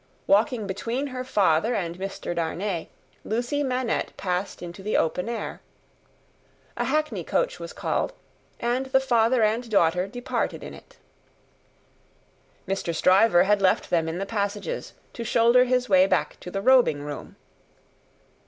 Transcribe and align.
Walking 0.25 0.65
between 0.65 1.05
her 1.13 1.23
father 1.23 1.75
and 1.75 1.99
Mr. 1.99 2.33
Darnay, 2.33 2.87
Lucie 3.23 3.61
Manette 3.61 4.17
passed 4.17 4.63
into 4.63 4.81
the 4.81 4.97
open 4.97 5.29
air. 5.29 5.61
A 6.75 6.85
hackney 6.85 7.23
coach 7.23 7.59
was 7.59 7.71
called, 7.71 8.11
and 8.59 8.87
the 8.87 8.99
father 8.99 9.43
and 9.43 9.69
daughter 9.69 10.07
departed 10.07 10.63
in 10.63 10.73
it. 10.73 10.97
Mr. 12.67 12.95
Stryver 12.95 13.43
had 13.43 13.61
left 13.61 13.91
them 13.91 14.09
in 14.09 14.17
the 14.17 14.25
passages, 14.25 14.93
to 15.13 15.23
shoulder 15.23 15.65
his 15.65 15.87
way 15.87 16.07
back 16.07 16.39
to 16.39 16.49
the 16.49 16.63
robing 16.63 17.03
room. 17.03 17.35